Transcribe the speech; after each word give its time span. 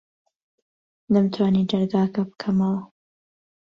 نەمتوانی 1.13 1.69
دەرگاکە 1.71 2.23
بکەمەوە. 2.29 2.81